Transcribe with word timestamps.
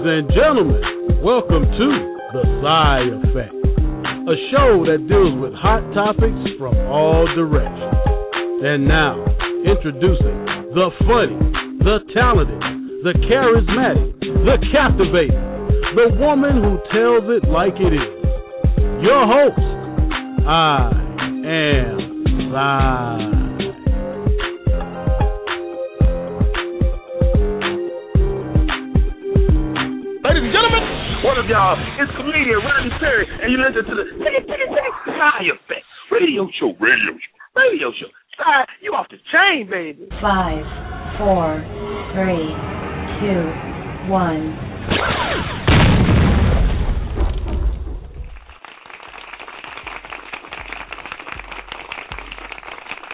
Ladies 0.00 0.24
and 0.24 0.32
gentlemen, 0.32 1.20
welcome 1.22 1.60
to 1.60 1.88
The 2.32 2.42
Psy 2.64 3.20
Effect, 3.20 3.52
a 3.52 4.36
show 4.48 4.80
that 4.88 5.04
deals 5.04 5.36
with 5.36 5.52
hot 5.52 5.84
topics 5.92 6.40
from 6.56 6.72
all 6.88 7.28
directions. 7.36 8.00
And 8.64 8.88
now, 8.88 9.20
introducing 9.60 10.72
the 10.72 10.88
funny, 11.04 11.36
the 11.84 12.00
talented, 12.14 12.60
the 13.04 13.12
charismatic, 13.28 14.16
the 14.20 14.56
captivating, 14.72 15.36
the 15.92 16.16
woman 16.16 16.64
who 16.64 16.80
tells 16.96 17.28
it 17.36 17.46
like 17.50 17.76
it 17.76 17.92
is. 17.92 18.16
Your 19.04 19.28
host, 19.28 19.60
I 20.48 20.96
am 21.44 22.24
Psy. 22.48 23.29
Of 31.40 31.48
y'all 31.48 31.72
is 31.96 32.08
comedian 32.16 32.60
Rodney 32.60 32.90
Perry, 33.00 33.24
and 33.24 33.50
you 33.50 33.56
listen 33.56 33.88
to 33.88 33.94
the 33.96 34.04
Psy 34.20 35.40
Effect 35.48 35.86
radio 36.12 36.46
show, 36.60 36.76
radio 36.76 37.16
show, 37.16 37.40
radio 37.56 37.88
show. 37.96 38.12
Psy, 38.36 38.64
you 38.82 38.92
off 38.92 39.06
the 39.08 39.16
chain, 39.32 39.66
baby. 39.70 40.06
Five, 40.20 40.64
four, 41.16 41.56
three, 42.12 42.44
two, 43.24 43.44
one. 44.12 44.52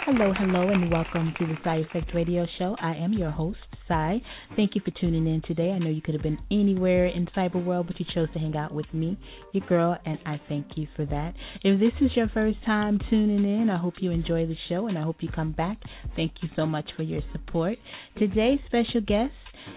Hello, 0.07 0.33
hello, 0.39 0.69
and 0.69 0.91
welcome 0.91 1.33
to 1.39 1.47
the 1.47 1.55
Psy 1.63 1.77
Effect 1.79 2.15
Radio 2.15 2.47
Show. 2.59 2.77
I 2.81 2.95
am 2.95 3.13
your 3.13 3.31
host, 3.31 3.59
Psy. 3.89 4.19
Thank 4.57 4.75
you 4.75 4.81
for 4.85 4.91
tuning 5.01 5.27
in 5.27 5.43
today. 5.47 5.71
I 5.71 5.79
know 5.79 5.91
you 5.91 6.03
could 6.03 6.15
have 6.15 6.23
been 6.23 6.39
anywhere 6.51 7.07
in 7.07 7.27
cyber 7.37 7.63
world, 7.65 7.87
but 7.87 7.99
you 7.99 8.07
chose 8.15 8.29
to 8.33 8.39
hang 8.39 8.57
out 8.57 8.73
with 8.73 8.87
me, 8.93 9.19
your 9.53 9.67
girl, 9.67 9.97
and 10.05 10.19
I 10.27 10.41
thank 10.49 10.67
you 10.77 10.87
for 10.97 11.05
that. 11.07 11.35
If 11.63 11.81
this 11.81 11.93
is 12.01 12.17
your 12.17 12.29
first 12.29 12.59
time 12.65 12.99
tuning 13.11 13.45
in, 13.45 13.71
I 13.71 13.79
hope 13.79 13.95
you 14.01 14.11
enjoy 14.11 14.47
the 14.47 14.57
show, 14.69 14.89
and 14.89 14.99
I 14.99 15.03
hope 15.03 15.17
you 15.21 15.29
come 15.29 15.53
back. 15.53 15.79
Thank 16.15 16.33
you 16.43 16.49
so 16.57 16.67
much 16.67 16.89
for 16.97 17.03
your 17.03 17.23
support. 17.33 17.79
Today's 18.19 18.61
special 18.67 19.01
guest 19.01 19.35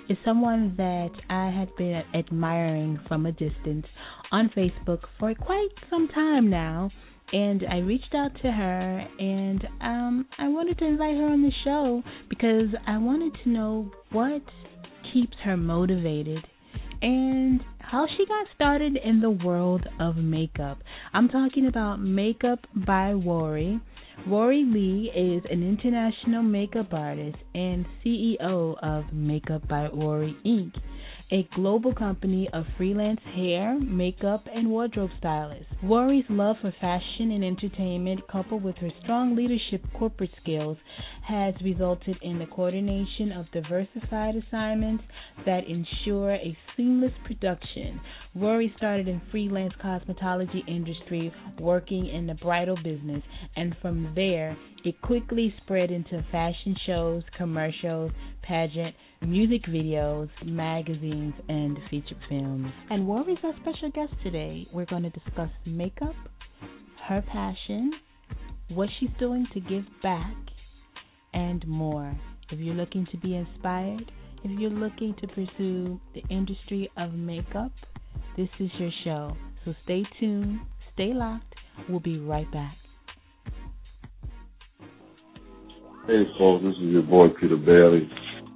is 0.09 0.17
someone 0.23 0.75
that 0.77 1.11
I 1.29 1.49
had 1.49 1.75
been 1.75 2.03
admiring 2.13 2.99
from 3.07 3.25
a 3.25 3.31
distance 3.31 3.85
on 4.31 4.49
Facebook 4.55 5.01
for 5.19 5.33
quite 5.33 5.69
some 5.89 6.07
time 6.09 6.49
now 6.49 6.91
and 7.31 7.63
I 7.69 7.77
reached 7.77 8.13
out 8.15 8.31
to 8.41 8.51
her 8.51 9.07
and 9.19 9.67
um 9.81 10.25
I 10.37 10.47
wanted 10.47 10.77
to 10.79 10.85
invite 10.85 11.15
her 11.15 11.25
on 11.25 11.41
the 11.41 11.51
show 11.63 12.03
because 12.29 12.69
I 12.87 12.97
wanted 12.97 13.33
to 13.43 13.49
know 13.49 13.91
what 14.11 14.41
keeps 15.13 15.35
her 15.43 15.57
motivated 15.57 16.43
and 17.01 17.61
how 17.79 18.05
she 18.17 18.25
got 18.25 18.45
started 18.55 18.97
in 19.03 19.21
the 19.21 19.29
world 19.29 19.87
of 19.99 20.17
makeup. 20.17 20.79
I'm 21.13 21.29
talking 21.29 21.67
about 21.67 21.97
Makeup 21.97 22.59
by 22.75 23.13
Rory. 23.13 23.79
Rory 24.27 24.63
Lee 24.65 25.09
is 25.15 25.43
an 25.49 25.63
international 25.63 26.43
makeup 26.43 26.93
artist 26.93 27.37
and 27.55 27.85
CEO 28.03 28.75
of 28.83 29.13
Makeup 29.13 29.65
by 29.67 29.87
Rory 29.87 30.35
Inc 30.45 30.73
a 31.31 31.47
global 31.55 31.93
company 31.93 32.49
of 32.53 32.65
freelance 32.75 33.19
hair, 33.35 33.79
makeup, 33.79 34.45
and 34.53 34.69
wardrobe 34.69 35.11
stylists. 35.19 35.71
Rory's 35.83 36.25
love 36.29 36.55
for 36.61 36.73
fashion 36.81 37.31
and 37.31 37.43
entertainment, 37.43 38.21
coupled 38.31 38.63
with 38.63 38.75
her 38.77 38.89
strong 39.03 39.35
leadership 39.35 39.83
corporate 39.97 40.31
skills, 40.41 40.77
has 41.27 41.53
resulted 41.63 42.17
in 42.23 42.39
the 42.39 42.47
coordination 42.47 43.31
of 43.31 43.45
diversified 43.51 44.35
assignments 44.35 45.03
that 45.45 45.67
ensure 45.67 46.33
a 46.33 46.57
seamless 46.75 47.13
production. 47.25 48.01
Rory 48.33 48.73
started 48.77 49.07
in 49.07 49.21
freelance 49.29 49.73
cosmetology 49.83 50.67
industry, 50.67 51.31
working 51.59 52.07
in 52.07 52.25
the 52.25 52.33
bridal 52.35 52.77
business, 52.83 53.21
and 53.55 53.75
from 53.81 54.11
there 54.15 54.57
it 54.83 54.99
quickly 55.01 55.53
spread 55.63 55.91
into 55.91 56.25
fashion 56.31 56.75
shows, 56.87 57.21
commercials, 57.37 58.11
pageant, 58.41 58.95
music 59.21 59.63
videos, 59.65 60.29
magazines, 60.45 61.33
and 61.47 61.77
feature 61.89 62.15
films. 62.27 62.71
And 62.89 63.07
Rory's 63.07 63.37
our 63.43 63.53
special 63.61 63.91
guest 63.91 64.13
today. 64.23 64.67
We're 64.73 64.85
going 64.85 65.03
to 65.03 65.09
discuss 65.09 65.49
makeup, 65.65 66.15
her 67.07 67.21
passion, 67.31 67.91
what 68.69 68.89
she's 68.99 69.09
doing 69.19 69.45
to 69.53 69.59
give 69.59 69.83
back, 70.01 70.35
and 71.33 71.65
more. 71.67 72.15
If 72.51 72.59
you're 72.59 72.75
looking 72.75 73.07
to 73.11 73.17
be 73.17 73.35
inspired, 73.35 74.11
if 74.43 74.59
you're 74.59 74.69
looking 74.69 75.15
to 75.21 75.27
pursue 75.27 75.99
the 76.13 76.21
industry 76.29 76.89
of 76.97 77.13
makeup, 77.13 77.71
this 78.37 78.49
is 78.59 78.69
your 78.79 78.91
show. 79.03 79.35
So 79.65 79.73
stay 79.83 80.03
tuned, 80.19 80.59
stay 80.93 81.13
locked. 81.13 81.53
We'll 81.87 81.99
be 81.99 82.19
right 82.19 82.49
back. 82.51 82.75
Hey 86.07 86.23
folks, 86.39 86.63
this 86.63 86.73
is 86.75 86.91
your 86.91 87.03
boy 87.03 87.27
Peter 87.39 87.57
Bailey, 87.57 88.09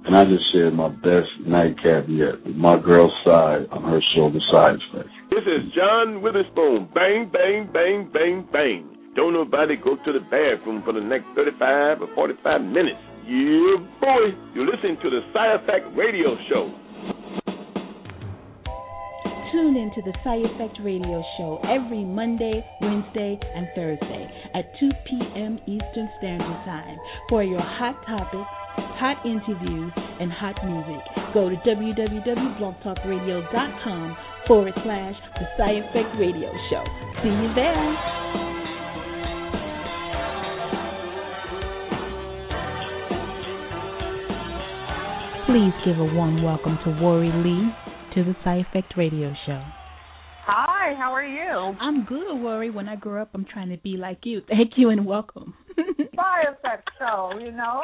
and 0.04 0.16
I 0.16 0.24
just 0.24 0.44
shared 0.52 0.74
my 0.74 0.88
best 0.88 1.32
nightcap 1.46 2.04
yet 2.08 2.44
with 2.44 2.56
my 2.56 2.80
girl 2.80 3.10
Side 3.24 3.66
on 3.72 3.82
her 3.84 4.00
show, 4.14 4.30
The 4.30 4.40
Side 4.52 4.76
Effect. 4.76 5.08
This 5.30 5.44
is 5.48 5.72
John 5.74 6.20
Witherspoon. 6.20 6.88
Bang, 6.94 7.30
bang, 7.32 7.70
bang, 7.72 8.10
bang, 8.12 8.46
bang. 8.52 8.88
Don't 9.16 9.32
nobody 9.32 9.76
go 9.76 9.96
to 9.96 10.12
the 10.12 10.20
bathroom 10.28 10.82
for 10.84 10.92
the 10.92 11.00
next 11.00 11.26
35 11.34 12.02
or 12.02 12.08
45 12.14 12.60
minutes. 12.60 13.00
Yeah, 13.24 13.80
boy. 14.00 14.36
You're 14.54 14.68
listening 14.68 14.98
to 15.02 15.08
the 15.08 15.20
Side 15.32 15.62
Effect 15.62 15.88
Radio 15.96 16.36
Show. 16.50 16.68
Tune 19.54 19.76
in 19.76 19.92
to 19.94 20.02
the 20.02 20.12
Psy 20.24 20.42
Effect 20.50 20.78
Radio 20.82 21.22
Show 21.38 21.62
every 21.62 22.02
Monday, 22.04 22.58
Wednesday, 22.80 23.38
and 23.54 23.68
Thursday 23.76 24.26
at 24.52 24.64
2 24.80 24.90
p.m. 25.06 25.60
Eastern 25.62 26.10
Standard 26.18 26.58
Time 26.66 26.98
for 27.28 27.44
your 27.44 27.62
hot 27.62 27.94
topics, 28.04 28.50
hot 28.76 29.24
interviews, 29.26 29.92
and 30.20 30.30
hot 30.32 30.54
music. 30.64 31.02
Go 31.34 31.48
to 31.50 31.56
www.blogtalkradio.com 31.56 34.16
forward 34.46 34.72
slash 34.84 35.14
the 35.34 35.46
Psy 35.56 35.70
Effect 35.82 36.14
Radio 36.18 36.52
Show. 36.70 36.84
See 37.22 37.28
you 37.28 37.54
there. 37.54 37.96
Please 45.46 45.74
give 45.84 45.98
a 45.98 46.04
warm 46.14 46.42
welcome 46.42 46.78
to 46.84 46.90
Rory 47.02 47.30
Lee 47.30 47.70
to 48.14 48.24
the 48.24 48.34
Psy 48.42 48.62
Effect 48.68 48.94
Radio 48.96 49.34
Show. 49.46 49.62
Hi, 50.46 50.94
how 50.98 51.12
are 51.12 51.24
you? 51.24 51.76
I'm 51.80 52.04
good, 52.04 52.42
Rory. 52.42 52.70
When 52.70 52.88
I 52.88 52.96
grow 52.96 53.22
up, 53.22 53.30
I'm 53.34 53.44
trying 53.44 53.68
to 53.70 53.76
be 53.78 53.96
like 53.96 54.20
you. 54.24 54.40
Thank 54.48 54.72
you 54.76 54.90
and 54.90 55.06
welcome. 55.06 55.54
Psy 55.76 56.42
Effect 56.50 56.88
Show, 56.98 57.32
you 57.40 57.52
know? 57.52 57.80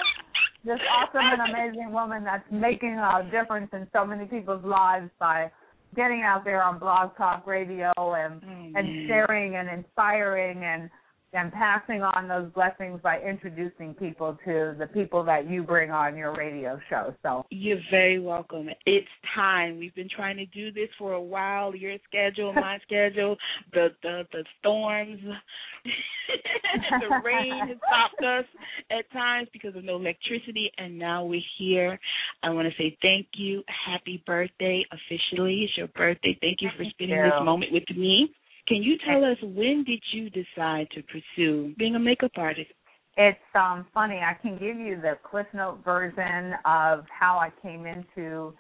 This 0.65 0.79
awesome 0.95 1.21
and 1.23 1.51
amazing 1.51 1.93
woman 1.93 2.25
that's 2.25 2.45
making 2.51 2.99
a 2.99 3.29
difference 3.31 3.71
in 3.73 3.87
so 3.93 4.05
many 4.05 4.27
people's 4.27 4.65
lives 4.65 5.11
by 5.19 5.51
getting 5.97 6.23
out 6.23 6.45
there 6.45 6.63
on 6.63 6.79
Blog 6.79 7.17
Talk 7.17 7.47
Radio 7.47 7.93
and 7.97 8.43
Mm-hmm. 8.43 8.77
and 8.77 9.09
sharing 9.09 9.57
and 9.57 9.69
inspiring 9.69 10.63
and 10.65 10.91
and 11.33 11.53
passing 11.53 12.03
on 12.03 12.29
those 12.29 12.51
blessings 12.53 13.01
by 13.03 13.21
introducing 13.21 13.95
people 13.95 14.37
to 14.45 14.75
the 14.79 14.87
people 14.93 15.25
that 15.25 15.49
you 15.49 15.63
bring 15.63 15.91
on 15.91 16.17
your 16.17 16.35
radio 16.35 16.79
show. 16.89 17.15
So 17.23 17.47
You're 17.51 17.79
very 17.91 18.19
welcome. 18.19 18.69
It's 18.87 19.07
time. 19.35 19.79
We've 19.79 19.95
been 19.95 20.09
trying 20.15 20.37
to 20.39 20.47
do 20.47 20.73
this 20.73 20.89
for 20.99 21.13
a 21.13 21.21
while. 21.21 21.75
Your 21.75 21.97
schedule, 22.09 22.53
my 22.53 22.79
schedule, 22.87 23.37
the 23.73 23.89
the 24.03 24.27
the 24.33 24.45
storms, 24.59 25.21
the 25.85 27.21
rain 27.25 27.69
has 27.69 27.77
stopped 27.77 28.25
us 28.25 28.45
at 28.91 29.11
times 29.13 29.49
because 29.53 29.77
of 29.77 29.85
no 29.85 29.97
electricity, 29.97 30.71
and 30.79 30.99
now 30.99 31.25
we're 31.25 31.41
here. 31.59 31.99
I 32.43 32.51
want 32.51 32.69
to 32.69 32.83
say 32.83 32.97
thank 33.03 33.29
you. 33.35 33.63
Happy 33.87 34.23
birthday 34.27 34.85
officially. 34.91 35.65
It's 35.65 35.77
your 35.77 35.89
birthday. 35.89 36.37
Thank 36.41 36.59
you 36.61 36.71
for 36.77 36.85
spending 36.91 37.17
you. 37.17 37.25
this 37.25 37.45
moment 37.45 37.73
with 37.73 37.85
me. 37.97 38.35
Can 38.71 38.85
you 38.85 38.97
tell 39.05 39.25
us 39.25 39.37
when 39.43 39.83
did 39.83 40.01
you 40.13 40.31
decide 40.31 40.87
to 40.93 41.03
pursue 41.03 41.75
being 41.77 41.97
a 41.97 41.99
makeup 41.99 42.31
artist? 42.37 42.71
It's 43.17 43.37
um 43.57 43.85
funny. 43.93 44.21
I 44.25 44.35
can 44.41 44.53
give 44.53 44.77
you 44.77 44.97
the 45.03 45.19
Cliff 45.29 45.49
Note 45.53 45.81
version 45.85 46.53
of 46.65 47.05
how 47.11 47.37
I 47.37 47.51
came 47.61 47.85
into 47.85 48.55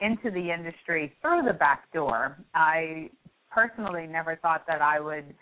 into 0.00 0.30
the 0.30 0.50
industry 0.50 1.12
through 1.20 1.42
the 1.46 1.52
back 1.52 1.92
door. 1.92 2.38
I 2.54 3.10
personally 3.50 4.06
never 4.06 4.36
thought 4.36 4.62
that 4.66 4.80
I 4.80 4.98
would 4.98 5.34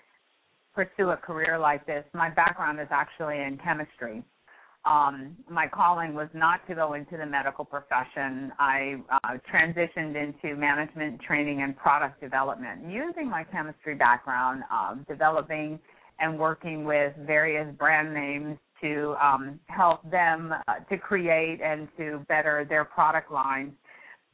pursue 0.74 1.10
a 1.10 1.16
career 1.16 1.56
like 1.56 1.86
this. 1.86 2.04
My 2.12 2.28
background 2.28 2.80
is 2.80 2.88
actually 2.90 3.36
in 3.36 3.56
chemistry. 3.62 4.24
Um, 4.84 5.36
my 5.50 5.66
calling 5.66 6.14
was 6.14 6.28
not 6.32 6.66
to 6.68 6.74
go 6.74 6.94
into 6.94 7.16
the 7.16 7.26
medical 7.26 7.64
profession. 7.64 8.52
I 8.58 8.96
uh, 9.10 9.36
transitioned 9.52 10.16
into 10.16 10.56
management 10.56 11.20
training 11.20 11.62
and 11.62 11.76
product 11.76 12.20
development 12.20 12.90
using 12.90 13.28
my 13.28 13.44
chemistry 13.44 13.94
background, 13.94 14.62
um, 14.70 15.04
developing 15.08 15.78
and 16.20 16.38
working 16.38 16.84
with 16.84 17.12
various 17.26 17.66
brand 17.76 18.14
names 18.14 18.56
to 18.80 19.14
um, 19.22 19.58
help 19.66 20.08
them 20.10 20.54
uh, 20.68 20.74
to 20.88 20.96
create 20.96 21.60
and 21.60 21.88
to 21.96 22.24
better 22.28 22.64
their 22.68 22.84
product 22.84 23.30
lines. 23.30 23.72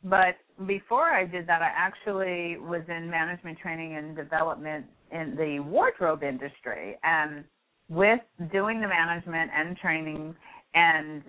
But 0.05 0.37
before 0.67 1.09
I 1.09 1.25
did 1.25 1.47
that, 1.47 1.63
I 1.63 1.71
actually 1.75 2.59
was 2.59 2.83
in 2.89 3.09
management 3.09 3.59
training 3.59 3.97
and 3.97 4.15
development 4.15 4.85
in 5.11 5.35
the 5.37 5.61
wardrobe 5.61 6.23
industry, 6.23 6.97
and 7.03 7.45
with 7.89 8.21
doing 8.53 8.81
the 8.81 8.89
management 8.89 9.51
and 9.55 9.77
training, 9.77 10.35
and 10.75 11.23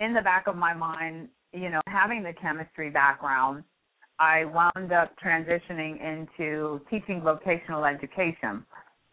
in 0.00 0.14
the 0.14 0.22
back 0.22 0.46
of 0.46 0.56
my 0.56 0.74
mind, 0.74 1.28
you 1.52 1.70
know, 1.70 1.80
having 1.86 2.22
the 2.22 2.32
chemistry 2.40 2.90
background, 2.90 3.64
I 4.18 4.44
wound 4.44 4.92
up 4.92 5.12
transitioning 5.24 6.00
into 6.00 6.80
teaching 6.90 7.20
vocational 7.22 7.84
education 7.84 8.64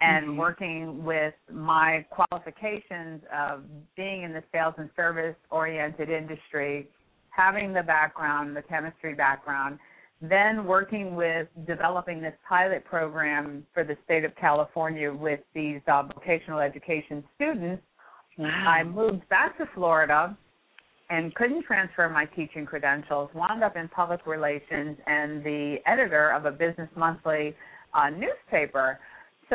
and 0.02 0.28
mm-hmm. 0.28 0.38
working 0.38 1.04
with 1.04 1.34
my 1.52 2.06
qualifications 2.10 3.22
of 3.36 3.62
being 3.96 4.24
in 4.24 4.34
the 4.34 4.44
sales 4.52 4.74
and 4.78 4.90
service 4.96 5.36
oriented 5.50 6.10
industry, 6.10 6.88
having 7.30 7.74
the 7.74 7.84
background, 7.84 8.56
the 8.56 8.62
chemistry 8.62 9.14
background, 9.14 9.80
then 10.21 10.65
working 10.65 11.15
with 11.15 11.47
developing 11.65 12.21
this 12.21 12.33
pilot 12.47 12.85
program 12.85 13.65
for 13.73 13.83
the 13.83 13.97
state 14.06 14.23
of 14.23 14.35
California 14.35 15.12
with 15.12 15.39
these 15.56 15.81
uh, 15.91 16.03
vocational 16.03 16.59
education 16.59 17.23
students. 17.35 17.81
Wow. 18.38 18.47
I 18.47 18.83
moved 18.83 19.27
back 19.29 19.57
to 19.57 19.65
Florida 19.73 20.38
and 21.09 21.33
couldn't 21.35 21.63
transfer 21.63 22.07
my 22.07 22.25
teaching 22.25 22.65
credentials, 22.65 23.29
wound 23.33 23.63
up 23.63 23.75
in 23.75 23.89
public 23.89 24.25
relations 24.25 24.97
and 25.06 25.44
the 25.44 25.77
editor 25.85 26.31
of 26.31 26.45
a 26.45 26.51
business 26.51 26.89
monthly 26.95 27.53
uh, 27.94 28.09
newspaper. 28.09 29.00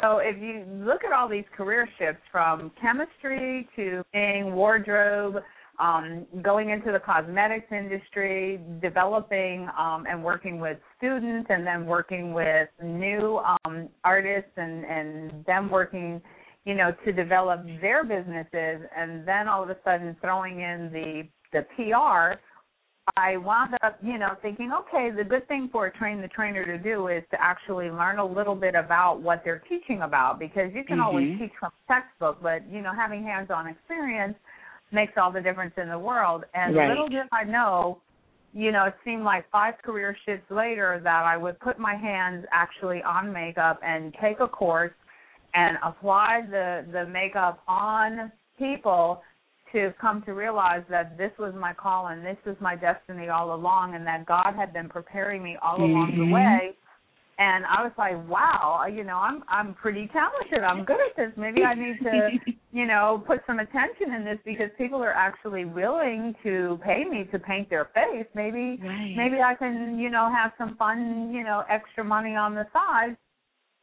So 0.00 0.18
if 0.18 0.36
you 0.42 0.64
look 0.68 1.04
at 1.04 1.12
all 1.12 1.28
these 1.28 1.46
career 1.56 1.88
shifts 1.98 2.20
from 2.30 2.70
chemistry 2.80 3.66
to 3.76 4.02
being 4.12 4.54
wardrobe, 4.54 5.36
um, 5.78 6.26
going 6.43 6.70
into 6.70 6.93
the 6.93 6.99
cosmetics 6.99 7.67
industry, 7.70 8.61
developing 8.81 9.69
um, 9.78 10.05
and 10.08 10.23
working 10.23 10.61
with 10.61 10.78
students, 10.96 11.46
and 11.50 11.67
then 11.67 11.87
working 11.87 12.32
with 12.32 12.69
new 12.82 13.40
um, 13.64 13.88
artists, 14.05 14.50
and 14.56 14.84
and 14.84 15.44
them 15.46 15.70
working, 15.70 16.20
you 16.64 16.75
know, 16.75 16.93
to 17.05 17.12
develop 17.12 17.64
their 17.81 18.05
businesses, 18.05 18.87
and 18.96 19.26
then 19.26 19.49
all 19.49 19.62
of 19.62 19.70
a 19.70 19.76
sudden 19.84 20.17
throwing 20.20 20.61
in 20.61 20.90
the 20.93 21.23
the 21.52 21.67
PR 21.76 22.40
I 23.17 23.37
wound 23.37 23.75
up, 23.84 23.99
you 24.02 24.19
know, 24.19 24.37
thinking, 24.43 24.73
okay, 24.73 25.11
the 25.17 25.23
good 25.23 25.46
thing 25.46 25.69
for 25.70 25.87
a 25.87 25.93
train 25.93 26.20
the 26.20 26.28
trainer 26.28 26.64
to 26.64 26.76
do 26.76 27.06
is 27.06 27.23
to 27.31 27.40
actually 27.40 27.88
learn 27.88 28.19
a 28.19 28.25
little 28.25 28.56
bit 28.56 28.75
about 28.75 29.20
what 29.23 29.43
they're 29.44 29.62
teaching 29.69 30.02
about 30.02 30.40
because 30.40 30.70
you 30.75 30.82
can 30.82 30.99
mm-hmm. 30.99 31.06
always 31.06 31.38
teach 31.38 31.52
from 31.61 31.70
a 31.70 31.93
textbook, 31.93 32.43
but 32.43 32.69
you 32.70 32.82
know, 32.82 32.93
having 32.93 33.23
hands-on 33.23 33.69
experience 33.69 34.34
makes 34.93 35.12
all 35.17 35.33
the 35.33 35.41
difference 35.41 35.75
in 35.77 35.88
the 35.88 35.99
world. 35.99 36.44
And 36.55 36.75
right. 36.77 36.88
little 36.88 37.09
did 37.09 37.27
I 37.33 37.44
know, 37.44 38.00
you 38.53 38.73
know, 38.73 38.85
it 38.85 38.94
seemed 39.05 39.25
like 39.25 39.50
five 39.50 39.75
career 39.83 40.17
shifts 40.25 40.50
later 40.50 41.00
that 41.03 41.25
I 41.25 41.37
would 41.37 41.59
put 41.61 41.79
my 41.79 41.94
hands 41.94 42.44
actually 42.53 43.03
on 43.03 43.33
makeup 43.33 43.81
and 43.85 44.15
take 44.21 44.41
a 44.41 44.49
course 44.49 44.93
and 45.55 45.77
apply 45.85 46.43
the 46.50 46.85
the 46.93 47.06
makeup 47.06 47.62
on 47.67 48.31
people 48.59 49.23
to 49.73 49.93
come 50.00 50.23
to 50.23 50.33
realize 50.33 50.83
that 50.88 51.19
this 51.19 51.33
was 51.38 51.53
my 51.59 51.75
call 51.75 52.09
and 52.09 52.25
this 52.25 52.37
was 52.47 52.56
my 52.61 52.77
destiny 52.77 53.29
all 53.29 53.55
along 53.55 53.94
and 53.94 54.06
that 54.06 54.25
God 54.25 54.55
had 54.56 54.73
been 54.73 54.88
preparing 54.88 55.43
me 55.43 55.56
all 55.62 55.79
mm-hmm. 55.79 55.93
along 55.93 56.11
the 56.12 56.23
mm-hmm. 56.23 56.33
way. 56.33 56.77
And 57.38 57.67
I 57.67 57.83
was 57.83 57.93
like, 57.99 58.17
wow, 58.29 58.87
you 58.91 59.05
know, 59.05 59.17
I'm 59.17 59.43
I'm 59.49 59.75
pretty 59.75 60.09
talented. 60.11 60.65
I'm 60.65 60.85
good 60.87 60.97
at 60.97 61.17
this. 61.17 61.33
Maybe 61.37 61.65
I 61.65 61.75
need 61.75 61.99
to, 62.03 62.31
you 62.73 62.87
know, 62.87 63.23
put 63.27 63.41
some 63.47 63.59
attention 63.59 64.15
in 64.17 64.25
this 64.25 64.38
because 64.44 64.71
people 64.79 65.03
are 65.03 65.12
actually 65.12 65.67
willing 65.67 66.35
to 66.44 66.79
pay 66.83 67.05
me 67.05 67.29
to 67.33 67.38
paint 67.38 67.69
their 67.69 67.91
face. 67.93 68.27
Maybe 68.35 68.81
right. 68.83 69.15
maybe 69.17 69.43
I 69.43 69.55
can, 69.55 69.99
you 69.99 70.09
know, 70.09 70.33
have 70.35 70.53
some 70.56 70.77
fun, 70.77 71.31
you 71.35 71.44
know, 71.44 71.62
extra 71.69 72.03
money 72.03 72.37
on 72.37 72.55
the 72.55 72.67
side. 72.73 73.17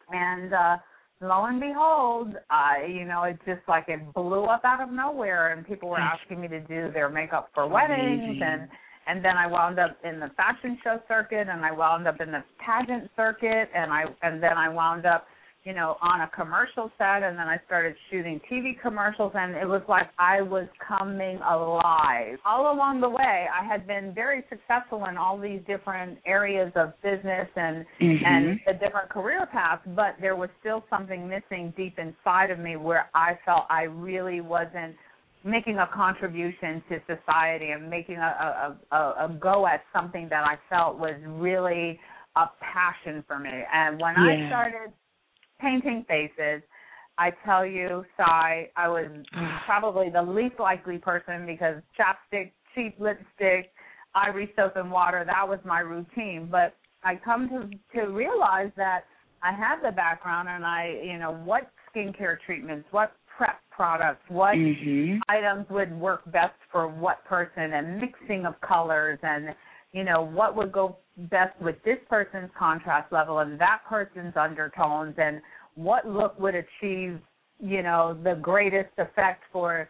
And 0.09 0.53
uh 0.53 0.77
lo 1.21 1.45
and 1.45 1.59
behold, 1.59 2.35
I, 2.49 2.85
you 2.89 3.05
know, 3.05 3.23
it 3.23 3.37
just 3.45 3.61
like 3.67 3.85
it 3.87 4.13
blew 4.13 4.45
up 4.45 4.61
out 4.65 4.81
of 4.81 4.89
nowhere, 4.89 5.53
and 5.53 5.65
people 5.65 5.89
were 5.89 5.99
asking 5.99 6.41
me 6.41 6.47
to 6.49 6.59
do 6.59 6.91
their 6.91 7.09
makeup 7.09 7.49
for 7.53 7.67
weddings, 7.67 8.41
and 8.43 8.67
and 9.07 9.23
then 9.23 9.37
I 9.37 9.47
wound 9.47 9.79
up 9.79 9.97
in 10.03 10.19
the 10.19 10.29
fashion 10.35 10.77
show 10.83 10.99
circuit, 11.07 11.47
and 11.49 11.65
I 11.65 11.71
wound 11.71 12.07
up 12.07 12.19
in 12.21 12.31
the 12.31 12.43
pageant 12.59 13.09
circuit, 13.15 13.69
and 13.75 13.91
I 13.91 14.03
and 14.21 14.41
then 14.41 14.57
I 14.57 14.69
wound 14.69 15.05
up 15.05 15.25
you 15.63 15.73
know, 15.73 15.95
on 16.01 16.21
a 16.21 16.29
commercial 16.35 16.91
set, 16.97 17.23
and 17.23 17.37
then 17.37 17.47
I 17.47 17.57
started 17.65 17.95
shooting 18.11 18.41
TV 18.51 18.79
commercials, 18.81 19.31
and 19.33 19.55
it 19.55 19.65
was 19.67 19.81
like 19.87 20.07
I 20.19 20.41
was 20.41 20.67
coming 20.85 21.37
alive. 21.37 22.37
All 22.45 22.73
along 22.73 22.99
the 22.99 23.09
way, 23.09 23.45
I 23.47 23.65
had 23.65 23.87
been 23.87 24.13
very 24.13 24.43
successful 24.49 25.05
in 25.09 25.15
all 25.15 25.39
these 25.39 25.61
different 25.65 26.17
areas 26.25 26.71
of 26.75 26.93
business 27.01 27.47
and 27.55 27.85
mm-hmm. 28.01 28.25
and 28.25 28.59
the 28.67 28.73
different 28.73 29.09
career 29.09 29.47
paths, 29.51 29.83
but 29.95 30.15
there 30.19 30.35
was 30.35 30.49
still 30.59 30.83
something 30.89 31.29
missing 31.29 31.73
deep 31.77 31.97
inside 31.97 32.51
of 32.51 32.59
me 32.59 32.75
where 32.75 33.09
I 33.13 33.39
felt 33.45 33.63
I 33.69 33.83
really 33.83 34.41
wasn't 34.41 34.95
making 35.43 35.77
a 35.77 35.87
contribution 35.93 36.81
to 36.89 36.99
society 37.05 37.71
and 37.71 37.89
making 37.89 38.17
a, 38.17 38.75
a, 38.91 38.95
a, 38.95 38.97
a 39.25 39.37
go 39.39 39.67
at 39.67 39.83
something 39.93 40.27
that 40.29 40.45
I 40.45 40.57
felt 40.69 40.97
was 40.97 41.15
really 41.27 41.99
a 42.35 42.45
passion 42.61 43.23
for 43.27 43.39
me. 43.39 43.51
And 43.51 43.99
when 43.99 44.13
yeah. 44.17 44.45
I 44.45 44.49
started 44.49 44.93
painting 45.63 46.05
faces. 46.07 46.61
I 47.17 47.31
tell 47.45 47.65
you, 47.65 48.03
Cy, 48.17 48.69
I 48.75 48.87
was 48.87 49.07
probably 49.65 50.09
the 50.09 50.21
least 50.21 50.59
likely 50.59 50.97
person 50.97 51.45
because 51.45 51.75
chapstick, 51.97 52.51
cheap 52.75 52.95
lipstick, 52.99 53.71
ivory 54.15 54.51
soap 54.55 54.75
and 54.75 54.91
water, 54.91 55.23
that 55.25 55.47
was 55.47 55.59
my 55.65 55.79
routine. 55.79 56.47
But 56.51 56.75
I 57.03 57.15
come 57.15 57.49
to 57.49 57.99
to 57.99 58.07
realize 58.07 58.71
that 58.77 59.05
I 59.41 59.51
have 59.51 59.81
the 59.83 59.91
background 59.91 60.47
and 60.49 60.65
I, 60.65 60.99
you 61.03 61.17
know, 61.17 61.33
what 61.43 61.69
skincare 61.93 62.37
treatments, 62.45 62.87
what 62.91 63.13
prep 63.37 63.59
products, 63.71 64.21
what 64.29 64.55
mm-hmm. 64.55 65.17
items 65.29 65.65
would 65.69 65.91
work 65.99 66.23
best 66.31 66.53
for 66.71 66.87
what 66.87 67.23
person 67.25 67.73
and 67.73 67.99
mixing 67.99 68.45
of 68.45 68.59
colors 68.61 69.19
and 69.23 69.55
you 69.93 70.03
know, 70.03 70.23
what 70.23 70.55
would 70.55 70.71
go 70.71 70.97
best 71.29 71.59
with 71.61 71.75
this 71.85 71.99
person's 72.09 72.49
contrast 72.57 73.11
level 73.13 73.39
and 73.39 73.59
that 73.59 73.81
person's 73.87 74.33
undertones 74.35 75.13
and 75.17 75.39
what 75.75 76.07
look 76.07 76.37
would 76.39 76.55
achieve, 76.55 77.19
you 77.59 77.83
know, 77.83 78.17
the 78.23 78.37
greatest 78.41 78.89
effect 78.97 79.43
for 79.51 79.87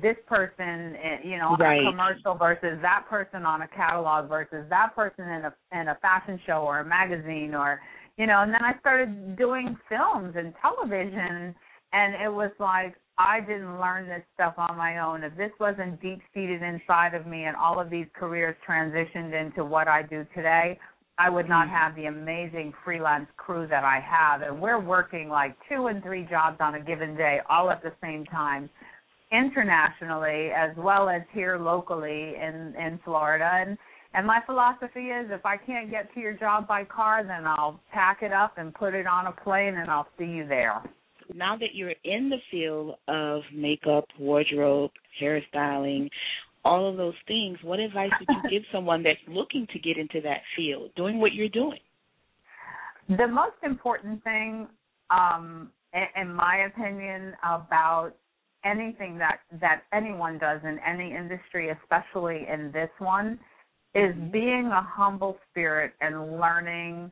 this 0.00 0.16
person, 0.26 0.96
eh, 0.96 1.18
you 1.22 1.36
know, 1.36 1.54
right. 1.60 1.82
a 1.82 1.90
commercial 1.90 2.34
versus 2.34 2.78
that 2.80 3.04
person 3.10 3.44
on 3.44 3.62
a 3.62 3.68
catalog 3.68 4.28
versus 4.28 4.64
that 4.70 4.94
person 4.96 5.24
in 5.24 5.44
a 5.44 5.54
in 5.78 5.88
a 5.88 5.98
fashion 6.00 6.40
show 6.46 6.62
or 6.62 6.80
a 6.80 6.84
magazine 6.84 7.54
or 7.54 7.78
you 8.16 8.26
know, 8.26 8.42
and 8.42 8.52
then 8.52 8.62
I 8.64 8.78
started 8.80 9.36
doing 9.36 9.76
films 9.88 10.34
and 10.36 10.54
television 10.62 11.54
and 11.92 12.14
it 12.14 12.32
was 12.32 12.50
like 12.58 12.96
I 13.18 13.40
didn't 13.40 13.78
learn 13.78 14.08
this 14.08 14.22
stuff 14.34 14.54
on 14.56 14.76
my 14.76 14.98
own. 14.98 15.22
If 15.22 15.36
this 15.36 15.52
wasn't 15.60 16.00
deep 16.00 16.20
seated 16.32 16.62
inside 16.62 17.14
of 17.14 17.26
me 17.26 17.44
and 17.44 17.56
all 17.56 17.78
of 17.78 17.90
these 17.90 18.06
careers 18.14 18.56
transitioned 18.68 19.38
into 19.38 19.64
what 19.64 19.86
I 19.86 20.02
do 20.02 20.26
today, 20.34 20.78
I 21.18 21.28
would 21.28 21.48
not 21.48 21.66
mm-hmm. 21.66 21.76
have 21.76 21.94
the 21.94 22.06
amazing 22.06 22.72
freelance 22.84 23.28
crew 23.36 23.66
that 23.68 23.84
I 23.84 24.00
have. 24.00 24.40
And 24.40 24.60
we're 24.60 24.80
working 24.80 25.28
like 25.28 25.54
two 25.68 25.88
and 25.88 26.02
three 26.02 26.26
jobs 26.28 26.56
on 26.60 26.74
a 26.74 26.80
given 26.80 27.14
day, 27.14 27.40
all 27.50 27.70
at 27.70 27.82
the 27.82 27.92
same 28.02 28.24
time, 28.24 28.70
internationally 29.30 30.50
as 30.56 30.74
well 30.76 31.08
as 31.08 31.22
here 31.32 31.58
locally 31.58 32.34
in 32.36 32.74
in 32.78 32.98
Florida. 33.04 33.50
And 33.66 33.76
and 34.14 34.26
my 34.26 34.40
philosophy 34.46 35.08
is 35.08 35.30
if 35.30 35.44
I 35.44 35.58
can't 35.58 35.90
get 35.90 36.12
to 36.14 36.20
your 36.20 36.32
job 36.34 36.66
by 36.66 36.84
car, 36.84 37.24
then 37.24 37.46
I'll 37.46 37.78
pack 37.92 38.22
it 38.22 38.32
up 38.32 38.54
and 38.56 38.74
put 38.74 38.94
it 38.94 39.06
on 39.06 39.26
a 39.26 39.32
plane 39.32 39.76
and 39.76 39.90
I'll 39.90 40.08
see 40.18 40.26
you 40.26 40.46
there 40.48 40.82
now 41.34 41.56
that 41.56 41.74
you're 41.74 41.94
in 42.04 42.28
the 42.30 42.38
field 42.50 42.96
of 43.08 43.42
makeup, 43.54 44.06
wardrobe, 44.18 44.90
hairstyling, 45.20 46.08
all 46.64 46.88
of 46.88 46.96
those 46.96 47.14
things, 47.26 47.58
what 47.62 47.80
advice 47.80 48.10
would 48.20 48.28
you 48.28 48.50
give 48.50 48.62
someone 48.72 49.02
that's 49.02 49.18
looking 49.28 49.66
to 49.72 49.78
get 49.78 49.98
into 49.98 50.20
that 50.22 50.40
field, 50.56 50.90
doing 50.96 51.20
what 51.20 51.32
you're 51.32 51.48
doing? 51.48 51.80
The 53.08 53.26
most 53.26 53.56
important 53.62 54.22
thing, 54.22 54.68
um, 55.10 55.70
in 55.92 56.32
my 56.32 56.68
opinion, 56.68 57.34
about 57.42 58.12
anything 58.64 59.18
that 59.18 59.40
that 59.60 59.82
anyone 59.92 60.38
does 60.38 60.60
in 60.62 60.78
any 60.86 61.14
industry, 61.14 61.70
especially 61.70 62.46
in 62.52 62.70
this 62.72 62.90
one, 62.98 63.38
is 63.94 64.14
mm-hmm. 64.14 64.30
being 64.30 64.66
a 64.66 64.82
humble 64.82 65.36
spirit 65.50 65.92
and 66.00 66.40
learning 66.40 67.10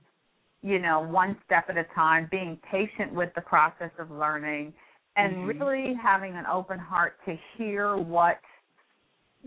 you 0.62 0.78
know, 0.78 1.00
one 1.00 1.36
step 1.46 1.66
at 1.68 1.76
a 1.76 1.84
time, 1.94 2.28
being 2.30 2.58
patient 2.70 3.12
with 3.12 3.30
the 3.34 3.40
process 3.40 3.90
of 3.98 4.10
learning, 4.10 4.72
and 5.16 5.34
mm-hmm. 5.34 5.46
really 5.46 5.94
having 6.02 6.34
an 6.36 6.44
open 6.46 6.78
heart 6.78 7.16
to 7.24 7.36
hear 7.56 7.96
what 7.96 8.38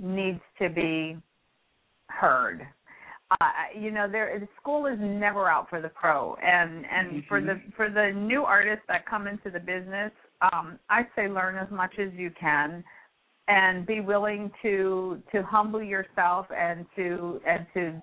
needs 0.01 0.41
to 0.59 0.69
be 0.69 1.17
heard. 2.07 2.65
Uh, 3.31 3.45
you 3.79 3.89
know, 3.91 4.07
there 4.09 4.47
school 4.59 4.85
is 4.85 4.97
never 4.99 5.49
out 5.49 5.69
for 5.69 5.81
the 5.81 5.89
pro, 5.89 6.35
and 6.35 6.85
and 6.85 7.07
mm-hmm. 7.09 7.19
for 7.27 7.41
the 7.41 7.61
for 7.75 7.89
the 7.89 8.11
new 8.15 8.43
artists 8.43 8.83
that 8.87 9.07
come 9.07 9.27
into 9.27 9.49
the 9.49 9.59
business, 9.59 10.11
um, 10.41 10.77
I 10.89 11.03
say 11.15 11.27
learn 11.27 11.57
as 11.57 11.71
much 11.71 11.93
as 11.99 12.09
you 12.15 12.31
can, 12.39 12.83
and 13.47 13.85
be 13.85 14.01
willing 14.01 14.51
to 14.61 15.21
to 15.31 15.43
humble 15.43 15.81
yourself 15.81 16.47
and 16.55 16.85
to 16.95 17.41
and 17.47 17.65
to 17.73 18.01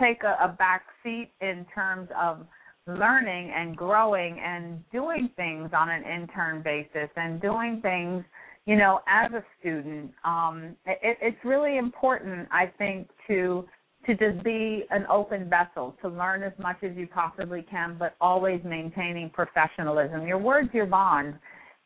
take 0.00 0.22
a, 0.22 0.36
a 0.44 0.48
back 0.48 0.82
seat 1.02 1.30
in 1.40 1.66
terms 1.74 2.08
of 2.20 2.46
learning 2.86 3.52
and 3.54 3.76
growing 3.76 4.40
and 4.44 4.82
doing 4.90 5.30
things 5.36 5.70
on 5.72 5.90
an 5.90 6.02
intern 6.02 6.62
basis 6.62 7.08
and 7.16 7.40
doing 7.40 7.80
things 7.82 8.24
you 8.66 8.76
know 8.76 9.00
as 9.06 9.30
a 9.32 9.44
student. 9.60 10.10
Um 10.24 10.76
it, 10.86 11.18
it's 11.20 11.44
really 11.44 11.78
important 11.78 12.48
i 12.50 12.66
think 12.78 13.08
to 13.28 13.66
to 14.06 14.14
just 14.16 14.42
be 14.42 14.84
an 14.90 15.04
open 15.10 15.48
vessel 15.48 15.94
to 16.02 16.08
learn 16.08 16.42
as 16.42 16.52
much 16.58 16.78
as 16.82 16.96
you 16.96 17.06
possibly 17.06 17.62
can 17.70 17.96
but 17.98 18.14
always 18.20 18.60
maintaining 18.64 19.28
professionalism. 19.30 20.26
Your 20.26 20.38
word's 20.38 20.72
your 20.72 20.86
bond 20.86 21.34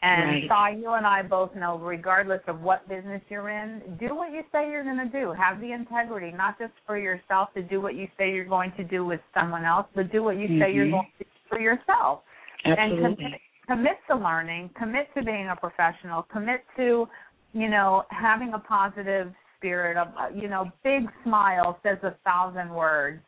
and 0.04 0.50
right. 0.50 0.78
you 0.78 0.92
and 0.92 1.06
I 1.06 1.22
both 1.22 1.54
know, 1.54 1.78
regardless 1.78 2.42
of 2.46 2.60
what 2.60 2.86
business 2.90 3.22
you're 3.30 3.48
in, 3.48 3.80
do 3.98 4.14
what 4.14 4.32
you 4.32 4.42
say 4.52 4.68
you're 4.70 4.84
going 4.84 4.98
to 4.98 5.08
do. 5.08 5.32
Have 5.32 5.60
the 5.62 5.72
integrity, 5.72 6.30
not 6.30 6.58
just 6.58 6.72
for 6.86 6.98
yourself 6.98 7.48
to 7.54 7.62
do 7.62 7.80
what 7.80 7.94
you 7.94 8.06
say 8.18 8.30
you're 8.30 8.44
going 8.44 8.72
to 8.76 8.84
do 8.84 9.06
with 9.06 9.20
someone 9.32 9.64
else, 9.64 9.86
but 9.94 10.12
do 10.12 10.22
what 10.22 10.36
you 10.36 10.46
mm-hmm. 10.46 10.60
say 10.60 10.74
you're 10.74 10.90
going 10.90 11.08
to 11.18 11.24
do 11.24 11.30
for 11.48 11.58
yourself. 11.58 12.20
Absolutely. 12.66 13.04
And 13.04 13.16
commit, 13.16 13.40
commit 13.66 13.96
to 14.10 14.16
learning, 14.16 14.70
commit 14.78 15.08
to 15.16 15.24
being 15.24 15.48
a 15.48 15.56
professional, 15.56 16.24
commit 16.24 16.60
to, 16.76 17.08
you 17.54 17.70
know, 17.70 18.02
having 18.10 18.52
a 18.52 18.58
positive 18.58 19.32
spirit. 19.56 19.96
Of, 19.96 20.08
uh, 20.08 20.28
you 20.34 20.48
know, 20.48 20.70
big 20.82 21.04
smile 21.24 21.78
says 21.82 21.96
a 22.02 22.14
thousand 22.24 22.68
words, 22.68 23.22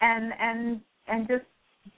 and 0.00 0.32
and 0.40 0.80
and 1.08 1.26
just 1.26 1.44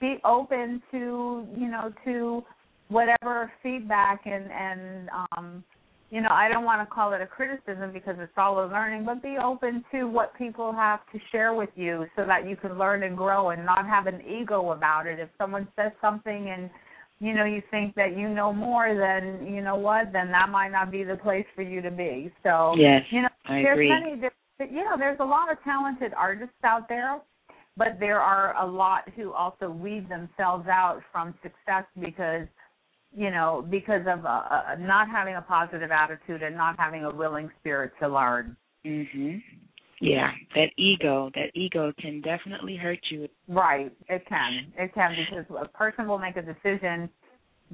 be 0.01 0.15
open 0.25 0.81
to, 0.89 1.45
you 1.55 1.69
know, 1.69 1.93
to 2.05 2.43
whatever 2.89 3.51
feedback 3.61 4.21
and 4.25 4.51
and 4.51 5.09
um 5.37 5.63
you 6.09 6.21
know 6.21 6.29
i 6.31 6.47
don't 6.47 6.65
want 6.65 6.87
to 6.87 6.93
call 6.93 7.13
it 7.13 7.21
a 7.21 7.25
criticism 7.25 7.91
because 7.93 8.15
it's 8.19 8.31
all 8.37 8.63
a 8.63 8.67
learning 8.67 9.05
but 9.05 9.21
be 9.21 9.35
open 9.43 9.83
to 9.91 10.03
what 10.03 10.37
people 10.37 10.71
have 10.71 10.99
to 11.11 11.19
share 11.31 11.53
with 11.53 11.69
you 11.75 12.05
so 12.15 12.25
that 12.25 12.47
you 12.47 12.55
can 12.55 12.77
learn 12.77 13.03
and 13.03 13.17
grow 13.17 13.49
and 13.49 13.65
not 13.65 13.85
have 13.87 14.05
an 14.07 14.21
ego 14.21 14.71
about 14.71 15.07
it 15.07 15.19
if 15.19 15.29
someone 15.37 15.67
says 15.75 15.91
something 16.01 16.49
and 16.55 16.69
you 17.19 17.33
know 17.33 17.45
you 17.45 17.61
think 17.71 17.95
that 17.95 18.17
you 18.17 18.27
know 18.27 18.51
more 18.51 18.95
then 18.95 19.47
you 19.51 19.61
know 19.61 19.75
what 19.75 20.11
then 20.11 20.29
that 20.29 20.49
might 20.49 20.69
not 20.69 20.91
be 20.91 21.03
the 21.03 21.15
place 21.15 21.45
for 21.55 21.61
you 21.61 21.81
to 21.81 21.91
be 21.91 22.31
so 22.43 22.75
yes 22.77 23.01
you 23.09 23.21
know 23.21 23.29
I 23.45 23.61
there's 23.61 23.75
agree. 23.75 23.89
many 23.89 24.21
you 24.71 24.83
know 24.83 24.97
there's 24.97 25.19
a 25.19 25.25
lot 25.25 25.51
of 25.51 25.57
talented 25.63 26.13
artists 26.15 26.53
out 26.63 26.87
there 26.89 27.21
but 27.75 27.97
there 27.99 28.19
are 28.19 28.55
a 28.63 28.67
lot 28.69 29.09
who 29.15 29.31
also 29.31 29.69
weed 29.69 30.07
themselves 30.09 30.67
out 30.67 31.01
from 31.11 31.33
success 31.41 31.85
because 31.99 32.47
you 33.15 33.31
know, 33.31 33.65
because 33.69 34.01
of 34.07 34.25
uh, 34.25 34.29
uh, 34.29 34.75
not 34.79 35.09
having 35.09 35.35
a 35.35 35.41
positive 35.41 35.91
attitude 35.91 36.41
and 36.41 36.55
not 36.55 36.75
having 36.79 37.03
a 37.03 37.13
willing 37.13 37.49
spirit 37.59 37.91
to 38.01 38.07
learn. 38.07 38.55
Mhm. 38.85 39.41
Yeah, 39.99 40.31
that 40.55 40.71
ego, 40.77 41.31
that 41.33 41.51
ego 41.53 41.93
can 41.97 42.19
definitely 42.21 42.75
hurt 42.75 42.99
you. 43.09 43.29
Right, 43.47 43.91
it 44.09 44.25
can. 44.27 44.73
It 44.77 44.93
can 44.93 45.15
because 45.15 45.45
a 45.57 45.67
person 45.69 46.07
will 46.07 46.19
make 46.19 46.35
a 46.35 46.41
decision 46.41 47.09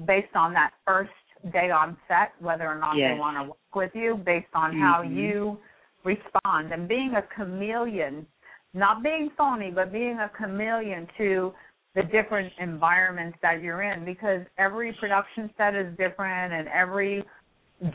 based 0.06 0.36
on 0.36 0.52
that 0.52 0.72
first 0.86 1.10
day 1.52 1.70
on 1.70 1.96
set, 2.06 2.32
whether 2.38 2.68
or 2.68 2.78
not 2.78 2.96
yes. 2.96 3.14
they 3.14 3.18
want 3.18 3.36
to 3.38 3.44
work 3.44 3.74
with 3.74 3.90
you, 3.94 4.16
based 4.24 4.46
on 4.54 4.72
mm-hmm. 4.72 4.80
how 4.80 5.02
you 5.02 5.58
respond. 6.04 6.72
And 6.72 6.86
being 6.86 7.14
a 7.16 7.22
chameleon, 7.34 8.26
not 8.74 9.02
being 9.02 9.30
phony, 9.36 9.70
but 9.70 9.92
being 9.92 10.18
a 10.18 10.30
chameleon 10.36 11.08
to 11.18 11.52
the 11.94 12.02
different 12.04 12.52
environments 12.60 13.36
that 13.42 13.62
you're 13.62 13.82
in 13.82 14.04
because 14.04 14.42
every 14.58 14.92
production 14.94 15.50
set 15.56 15.74
is 15.74 15.88
different 15.98 16.52
and 16.52 16.68
every 16.68 17.24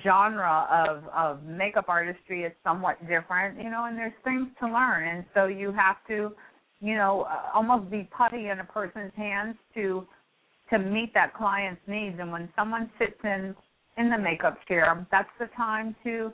genre 0.04 0.68
of 0.72 1.04
of 1.16 1.44
makeup 1.44 1.86
artistry 1.88 2.44
is 2.44 2.52
somewhat 2.64 3.00
different 3.08 3.62
you 3.62 3.70
know 3.70 3.86
and 3.86 3.98
there's 3.98 4.14
things 4.24 4.48
to 4.60 4.68
learn. 4.68 5.08
And 5.08 5.26
so 5.34 5.46
you 5.46 5.72
have 5.72 5.98
to 6.08 6.32
you 6.82 6.96
know 6.96 7.28
almost 7.54 7.90
be 7.90 8.10
putty 8.16 8.50
in 8.50 8.60
a 8.60 8.66
person's 8.66 9.14
hands 9.16 9.56
to 9.76 10.06
to 10.72 10.80
meet 10.80 11.14
that 11.14 11.34
client's 11.36 11.82
needs. 11.88 12.18
And 12.20 12.32
when 12.32 12.50
someone 12.56 12.90
sits 13.00 13.20
in 13.24 13.56
in 13.98 14.10
the 14.10 14.18
makeup 14.18 14.58
chair 14.68 15.08
that's 15.12 15.30
the 15.40 15.48
time 15.56 15.96
to 16.04 16.32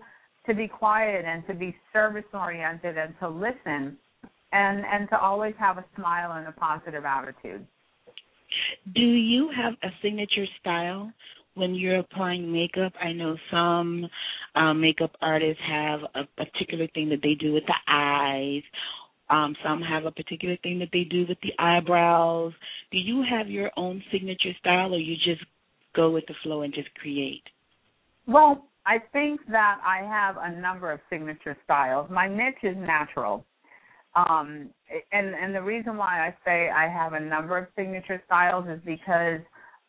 to 0.48 0.56
be 0.56 0.68
quiet 0.68 1.26
and 1.26 1.46
to 1.46 1.54
be 1.54 1.76
service 1.94 2.26
oriented 2.34 2.98
and 2.98 3.14
to 3.20 3.30
listen 3.30 3.98
and 4.52 4.84
and 4.86 5.10
to 5.10 5.20
always 5.20 5.54
have 5.60 5.78
a 5.78 5.86
smile 5.96 6.34
and 6.34 6.48
a 6.48 6.52
positive 6.52 7.06
attitude. 7.06 7.66
Do 8.94 9.02
you 9.02 9.50
have 9.56 9.74
a 9.84 9.94
signature 10.02 10.46
style 10.60 11.12
when 11.54 11.76
you're 11.76 12.00
applying 12.00 12.52
makeup? 12.52 12.94
I 13.02 13.14
know 13.14 13.38
some 13.50 14.08
um, 14.56 14.82
makeup 14.82 15.12
artists 15.22 15.62
have 15.70 16.02
a 16.16 16.24
particular 16.44 16.88
thing 16.94 17.10
that 17.10 17.20
they 17.24 17.36
do 17.36 17.54
with 17.54 17.64
the 17.66 17.76
eyes. 17.88 18.64
Um, 19.30 19.56
some 19.64 19.82
have 19.82 20.06
a 20.06 20.12
particular 20.12 20.58
thing 20.62 20.80
that 20.80 20.90
they 20.92 21.06
do 21.06 21.26
with 21.28 21.38
the 21.42 21.54
eyebrows. 21.58 22.52
Do 22.92 22.98
you 22.98 23.24
have 23.30 23.48
your 23.48 23.72
own 23.78 24.04
signature 24.12 24.52
style, 24.60 24.94
or 24.94 25.00
you 25.00 25.16
just 25.16 25.46
go 25.96 26.12
with 26.12 26.26
the 26.28 26.34
flow 26.44 26.64
and 26.64 26.74
just 26.74 26.94
create? 26.96 27.44
Well, 28.28 28.66
I 28.86 28.98
think 29.14 29.40
that 29.50 29.80
I 29.86 30.04
have 30.06 30.36
a 30.38 30.60
number 30.60 30.92
of 30.92 31.00
signature 31.10 31.56
styles. 31.64 32.10
My 32.10 32.28
niche 32.28 32.64
is 32.64 32.76
natural. 32.78 33.46
Um, 34.16 34.70
and 35.12 35.34
and 35.34 35.56
the 35.56 35.62
reason 35.62 35.96
why 35.96 36.28
I 36.28 36.36
say 36.46 36.70
I 36.70 36.88
have 36.88 37.14
a 37.14 37.20
number 37.20 37.58
of 37.58 37.68
signature 37.76 38.22
styles 38.26 38.66
is 38.68 38.80
because 38.86 39.40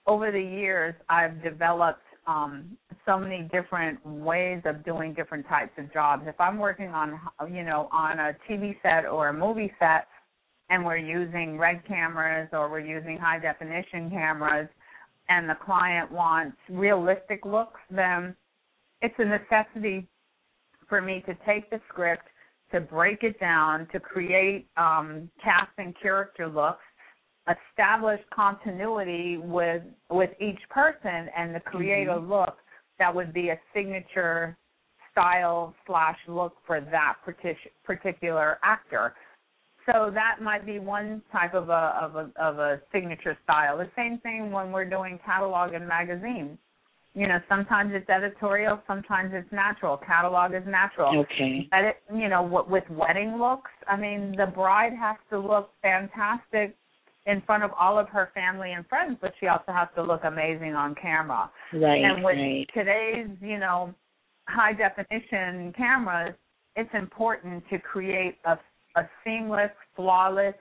over 0.07 0.31
the 0.31 0.41
years 0.41 0.95
I've 1.09 1.43
developed 1.43 2.03
um, 2.27 2.77
so 3.05 3.19
many 3.19 3.49
different 3.53 4.05
ways 4.07 4.63
of 4.65 4.85
doing 4.85 5.13
different 5.13 5.49
types 5.49 5.73
of 5.77 5.93
jobs. 5.93 6.23
If 6.27 6.41
I'm 6.41 6.59
working 6.59 6.89
on 6.89 7.21
you 7.51 7.65
know 7.65 7.89
on 7.91 8.21
a 8.21 8.37
TV 8.49 8.77
set 8.83 9.07
or 9.07 9.29
a 9.29 9.33
movie 9.33 9.73
set, 9.81 10.07
and 10.71 10.85
we're 10.85 10.99
using 10.99 11.59
red 11.59 11.83
cameras 11.87 12.49
or 12.53 12.71
we're 12.71 12.81
using 12.81 13.19
high 13.19 13.41
definition 13.41 14.09
cameras, 14.09 14.69
and 15.29 15.49
the 15.49 15.57
client 15.65 16.13
wants 16.13 16.57
realistic 16.71 17.45
looks, 17.45 17.81
then 17.91 18.37
it's 19.01 19.15
a 19.19 19.25
necessity 19.25 20.07
for 20.89 21.01
me 21.01 21.25
to 21.27 21.37
take 21.45 21.69
the 21.71 21.81
script 21.89 22.29
to 22.73 22.81
break 22.81 23.23
it 23.23 23.39
down, 23.39 23.87
to 23.93 24.01
create 24.01 24.67
um, 24.77 25.31
cast 25.43 25.71
and 25.79 25.95
character 26.01 26.49
looks, 26.49 26.83
establish 27.49 28.21
continuity 28.35 29.37
with 29.39 29.83
with 30.11 30.31
each 30.41 30.61
person, 30.71 31.29
and 31.37 31.55
to 31.55 31.61
create 31.61 32.09
mm-hmm. 32.09 32.25
a 32.25 32.37
look 32.37 32.57
that 32.99 33.15
would 33.15 33.33
be 33.33 33.49
a 33.49 33.59
signature 33.75 34.57
style 35.11 35.75
slash 35.87 36.17
look 36.29 36.55
for 36.67 36.81
that 36.81 37.17
particular 37.85 38.59
actor. 38.63 39.15
So 39.87 40.11
that 40.15 40.41
might 40.41 40.65
be 40.65 40.79
one 40.79 41.23
type 41.33 41.55
of 41.55 41.69
a 41.69 41.99
of 42.01 42.17
a 42.17 42.31
of 42.41 42.59
a 42.59 42.81
signature 42.93 43.37
style. 43.45 43.79
The 43.79 43.91
same 43.97 44.19
thing 44.19 44.53
when 44.53 44.71
we're 44.71 44.89
doing 44.89 45.19
catalog 45.25 45.75
and 45.75 45.87
magazines 45.87 46.59
you 47.15 47.29
know 47.29 47.39
sometimes 47.49 47.93
it's 47.95 48.09
editorial 48.09 48.81
sometimes 48.87 49.33
it's 49.35 49.51
natural. 49.53 49.97
Catalog 49.97 50.55
is 50.55 50.63
natural. 50.67 51.21
Okay. 51.21 51.69
Edit, 51.73 51.97
you 52.15 52.29
know 52.29 52.43
with 52.43 52.85
wedding 52.91 53.39
looks. 53.39 53.71
I 53.89 53.97
mean 53.97 54.35
the 54.37 54.47
bride 54.47 54.93
has 54.99 55.17
to 55.31 55.39
look 55.39 55.71
fantastic 55.83 56.77
in 57.27 57.41
front 57.43 57.63
of 57.63 57.71
all 57.79 57.99
of 57.99 58.09
her 58.09 58.31
family 58.35 58.73
and 58.73 58.87
friends 58.87 59.17
but 59.21 59.33
she 59.39 59.47
also 59.47 59.73
has 59.73 59.89
to 59.97 60.03
look 60.03 60.23
amazing 60.25 60.75
on 60.75 60.95
camera. 60.95 61.51
Right 61.73 62.03
and 62.03 62.25
with 62.25 62.37
right. 62.37 62.67
today's 62.75 63.29
you 63.41 63.59
know 63.59 63.95
high 64.49 64.73
definition 64.73 65.73
cameras 65.77 66.35
it's 66.77 66.91
important 66.95 67.63
to 67.71 67.79
create 67.79 68.37
a 68.45 68.59
a 68.97 69.09
seamless 69.25 69.71
flawless 69.97 70.55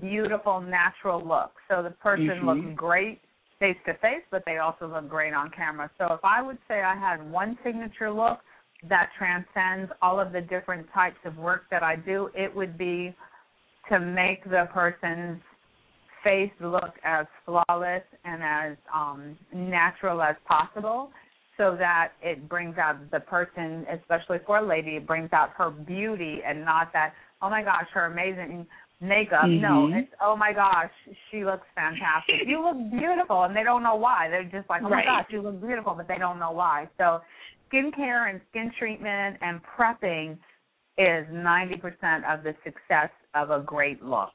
beautiful 0.00 0.60
natural 0.60 1.26
look. 1.26 1.52
So 1.68 1.82
the 1.82 1.90
person 1.90 2.28
mm-hmm. 2.28 2.48
looks 2.48 2.76
great 2.76 3.20
face 3.60 3.76
to 3.86 3.94
face, 3.94 4.22
but 4.30 4.42
they 4.46 4.58
also 4.58 4.86
look 4.86 5.08
great 5.08 5.34
on 5.34 5.50
camera. 5.50 5.90
So 5.98 6.06
if 6.12 6.20
I 6.22 6.42
would 6.42 6.58
say 6.68 6.82
I 6.82 6.96
had 6.96 7.30
one 7.30 7.58
signature 7.64 8.10
look 8.10 8.38
that 8.88 9.10
transcends 9.18 9.90
all 10.00 10.20
of 10.20 10.32
the 10.32 10.40
different 10.40 10.86
types 10.94 11.18
of 11.24 11.36
work 11.36 11.62
that 11.70 11.82
I 11.82 11.96
do, 11.96 12.30
it 12.34 12.54
would 12.54 12.78
be 12.78 13.14
to 13.90 13.98
make 13.98 14.44
the 14.44 14.68
person's 14.72 15.40
face 16.22 16.52
look 16.60 16.94
as 17.04 17.26
flawless 17.44 18.02
and 18.24 18.42
as 18.42 18.76
um, 18.94 19.36
natural 19.52 20.22
as 20.22 20.36
possible 20.46 21.10
so 21.56 21.74
that 21.76 22.12
it 22.22 22.48
brings 22.48 22.78
out 22.78 23.10
the 23.10 23.20
person, 23.20 23.84
especially 24.00 24.38
for 24.46 24.58
a 24.58 24.66
lady, 24.66 24.92
it 24.92 25.06
brings 25.06 25.30
out 25.32 25.50
her 25.56 25.70
beauty 25.70 26.38
and 26.46 26.64
not 26.64 26.92
that, 26.92 27.12
oh 27.42 27.50
my 27.50 27.62
gosh, 27.62 27.86
her 27.92 28.06
amazing 28.06 28.66
makeup. 29.00 29.44
Mm-hmm. 29.44 29.62
No, 29.62 29.90
it's 29.92 30.12
oh 30.20 30.36
my 30.36 30.52
gosh, 30.52 30.90
she 31.30 31.44
looks 31.44 31.66
fantastic. 31.74 32.46
you 32.46 32.62
look 32.62 32.76
beautiful, 32.90 33.44
and 33.44 33.56
they 33.56 33.62
don't 33.62 33.82
know 33.82 33.96
why. 33.96 34.28
They're 34.28 34.44
just 34.44 34.68
like, 34.68 34.82
oh 34.84 34.88
right. 34.88 35.04
my 35.06 35.20
gosh, 35.20 35.26
you 35.30 35.42
look 35.42 35.60
beautiful, 35.60 35.94
but 35.94 36.08
they 36.08 36.18
don't 36.18 36.38
know 36.38 36.52
why. 36.52 36.88
So, 36.98 37.20
skincare 37.72 38.30
and 38.30 38.40
skin 38.50 38.72
treatment 38.78 39.36
and 39.40 39.60
prepping 39.78 40.38
is 40.98 41.26
ninety 41.32 41.76
percent 41.76 42.24
of 42.28 42.42
the 42.42 42.54
success 42.64 43.10
of 43.34 43.50
a 43.50 43.60
great 43.60 44.02
look. 44.02 44.32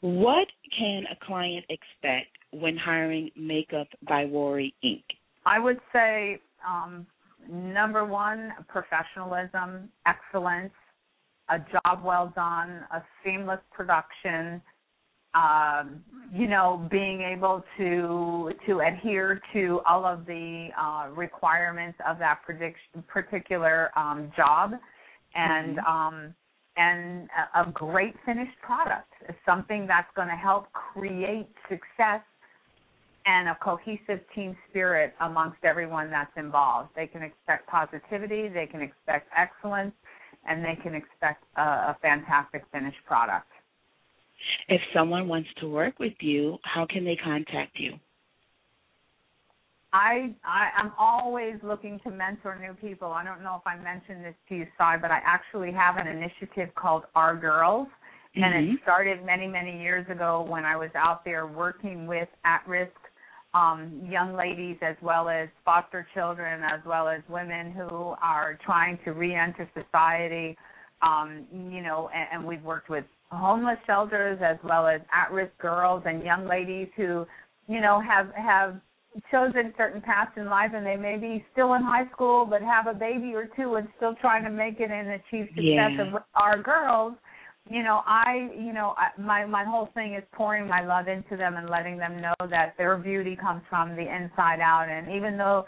What 0.00 0.48
can 0.76 1.04
a 1.10 1.26
client 1.26 1.64
expect 1.68 2.36
when 2.50 2.76
hiring 2.76 3.30
Makeup 3.36 3.86
by 4.08 4.24
Rory 4.24 4.74
Inc.? 4.84 5.04
I 5.46 5.58
would 5.58 5.78
say 5.92 6.40
um, 6.68 7.06
number 7.48 8.04
one, 8.04 8.52
professionalism, 8.68 9.88
excellence, 10.06 10.72
a 11.50 11.58
job 11.58 12.04
well 12.04 12.32
done, 12.34 12.84
a 12.92 13.02
seamless 13.24 13.60
production, 13.72 14.62
um, 15.34 16.02
you 16.32 16.46
know, 16.46 16.86
being 16.90 17.22
able 17.22 17.64
to 17.78 18.50
to 18.66 18.80
adhere 18.80 19.40
to 19.52 19.80
all 19.86 20.04
of 20.04 20.26
the 20.26 20.68
uh, 20.78 21.08
requirements 21.14 21.98
of 22.06 22.18
that 22.18 22.40
particular 23.08 23.90
um, 23.96 24.30
job, 24.36 24.72
and 25.34 25.78
mm-hmm. 25.78 25.86
um, 25.86 26.34
and 26.76 27.28
a, 27.54 27.62
a 27.62 27.72
great 27.72 28.14
finished 28.24 28.58
product, 28.62 29.12
something 29.44 29.86
that's 29.86 30.08
going 30.14 30.28
to 30.28 30.36
help 30.36 30.66
create 30.72 31.48
success 31.68 32.20
and 33.24 33.48
a 33.48 33.56
cohesive 33.62 34.20
team 34.34 34.56
spirit 34.68 35.14
amongst 35.20 35.58
everyone 35.64 36.10
that's 36.10 36.32
involved. 36.36 36.90
They 36.96 37.06
can 37.06 37.22
expect 37.22 37.68
positivity, 37.68 38.48
they 38.48 38.66
can 38.66 38.80
expect 38.80 39.28
excellence, 39.36 39.92
and 40.48 40.64
they 40.64 40.78
can 40.82 40.94
expect 40.94 41.44
a, 41.56 41.60
a 41.62 41.96
fantastic 42.02 42.64
finished 42.72 42.98
product. 43.06 43.46
If 44.68 44.80
someone 44.94 45.28
wants 45.28 45.48
to 45.60 45.68
work 45.68 45.98
with 45.98 46.14
you, 46.20 46.58
how 46.62 46.86
can 46.88 47.04
they 47.04 47.16
contact 47.16 47.78
you? 47.78 47.94
I, 49.92 50.34
I 50.42 50.70
am 50.80 50.92
always 50.98 51.54
looking 51.62 52.00
to 52.04 52.10
mentor 52.10 52.58
new 52.58 52.72
people. 52.74 53.08
I 53.08 53.24
don't 53.24 53.42
know 53.42 53.60
if 53.60 53.66
I 53.66 53.76
mentioned 53.76 54.24
this 54.24 54.34
to 54.48 54.56
you, 54.56 54.66
Cy, 54.78 54.96
but 55.00 55.10
I 55.10 55.20
actually 55.24 55.70
have 55.72 55.96
an 55.98 56.06
initiative 56.06 56.74
called 56.74 57.04
Our 57.14 57.36
Girls, 57.36 57.88
and 58.34 58.44
mm-hmm. 58.44 58.74
it 58.74 58.80
started 58.82 59.24
many 59.24 59.46
many 59.46 59.80
years 59.82 60.08
ago 60.10 60.46
when 60.48 60.64
I 60.64 60.76
was 60.76 60.88
out 60.94 61.24
there 61.26 61.46
working 61.46 62.06
with 62.06 62.28
at-risk 62.44 62.92
um, 63.54 64.00
young 64.08 64.34
ladies 64.34 64.76
as 64.82 64.96
well 65.02 65.28
as 65.28 65.48
foster 65.64 66.06
children 66.14 66.62
as 66.62 66.80
well 66.86 67.08
as 67.08 67.20
women 67.28 67.72
who 67.72 68.14
are 68.22 68.58
trying 68.64 68.98
to 69.04 69.12
re-enter 69.12 69.68
society. 69.74 70.56
Um, 71.02 71.44
you 71.52 71.82
know, 71.82 72.08
and, 72.14 72.28
and 72.32 72.44
we've 72.46 72.62
worked 72.62 72.88
with 72.88 73.04
homeless 73.30 73.78
shelters 73.86 74.38
as 74.42 74.56
well 74.62 74.86
as 74.86 75.00
at-risk 75.12 75.52
girls 75.58 76.02
and 76.06 76.22
young 76.22 76.46
ladies 76.46 76.88
who, 76.96 77.26
you 77.66 77.80
know, 77.80 78.00
have 78.00 78.28
have 78.34 78.80
chosen 79.30 79.74
certain 79.76 80.00
paths 80.00 80.30
in 80.36 80.46
life 80.46 80.70
and 80.74 80.86
they 80.86 80.96
may 80.96 81.18
be 81.18 81.44
still 81.52 81.74
in 81.74 81.82
high 81.82 82.08
school 82.12 82.46
but 82.46 82.62
have 82.62 82.86
a 82.86 82.94
baby 82.94 83.34
or 83.34 83.48
two 83.56 83.74
and 83.74 83.86
still 83.96 84.14
trying 84.20 84.42
to 84.42 84.50
make 84.50 84.80
it 84.80 84.90
and 84.90 85.08
achieve 85.08 85.48
success 85.48 85.90
yeah. 85.98 86.00
of 86.00 86.22
our 86.34 86.62
girls 86.62 87.14
you 87.70 87.82
know 87.82 88.02
i 88.06 88.48
you 88.58 88.72
know 88.72 88.94
I, 88.96 89.20
my 89.20 89.44
my 89.46 89.64
whole 89.64 89.88
thing 89.94 90.14
is 90.14 90.24
pouring 90.32 90.66
my 90.66 90.84
love 90.84 91.08
into 91.08 91.36
them 91.36 91.56
and 91.56 91.70
letting 91.70 91.96
them 91.96 92.20
know 92.20 92.34
that 92.50 92.74
their 92.76 92.96
beauty 92.96 93.36
comes 93.36 93.62
from 93.70 93.90
the 93.96 94.02
inside 94.02 94.60
out 94.60 94.88
and 94.88 95.12
even 95.14 95.36
though 95.38 95.64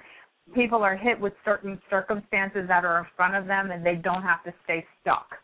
people 0.55 0.83
are 0.83 0.97
hit 0.97 1.19
with 1.19 1.33
certain 1.45 1.81
circumstances 1.89 2.65
that 2.69 2.85
are 2.85 2.99
in 2.99 3.07
front 3.17 3.35
of 3.35 3.47
them 3.47 3.71
and 3.71 3.85
they 3.87 3.95
don't 3.95 4.23
have 4.23 4.43
to 4.45 4.53
stay 4.65 4.85
stuck 5.01 5.39